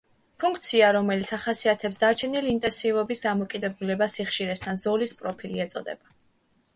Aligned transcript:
ფუნქცია, 0.43 0.87
რომელიც 0.95 1.27
ახასიათებს 1.35 1.99
დარჩენილ 2.03 2.49
ინტენსივობის 2.53 3.21
დამოკიდებულებას 3.25 4.15
სიხშირესთან, 4.21 4.81
ზოლის 4.85 5.15
პროფილი 5.21 5.63
ეწოდება. 5.67 6.17